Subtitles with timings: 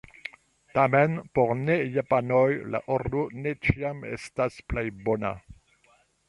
[0.75, 5.35] Tamen, por ne-japanoj la ordo ne ĉiam estas plej bona.